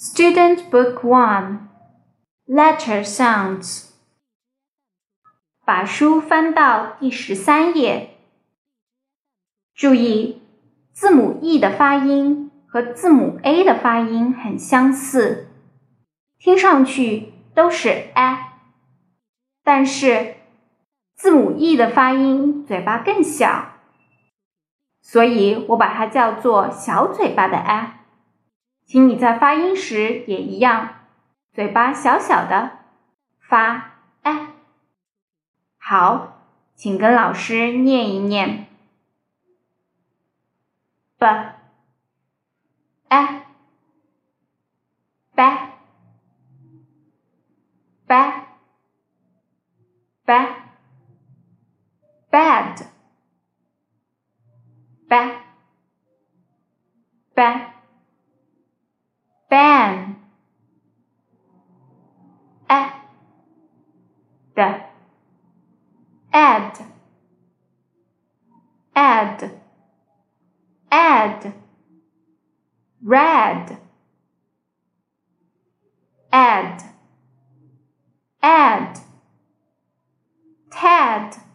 [0.00, 1.70] Student Book One
[2.46, 3.88] Letter Sounds
[5.66, 8.10] 把书翻到第十三页。
[9.74, 10.40] 注意，
[10.92, 15.48] 字母 E 的发音和字母 A 的发音很相似，
[16.38, 18.52] 听上去都是 a，
[19.64, 20.36] 但是
[21.16, 23.72] 字母 E 的发音嘴巴更小，
[25.02, 27.97] 所以我把它叫做小嘴巴的 a。
[28.88, 31.04] 请你在发音时也一样，
[31.52, 32.78] 嘴巴小小的
[33.38, 34.54] 发哎。
[35.76, 36.40] 好，
[36.74, 38.66] 请跟老师念一念。
[41.18, 41.26] ：b。
[43.10, 43.42] a
[45.34, 45.42] b
[48.06, 48.14] b
[50.24, 50.32] b
[52.30, 52.86] bad
[55.08, 55.16] b
[57.34, 57.77] b
[64.58, 64.82] add
[68.94, 69.50] add
[70.90, 71.52] add
[73.02, 73.78] red.
[76.30, 76.82] Add
[78.42, 78.98] add
[80.70, 81.47] ted.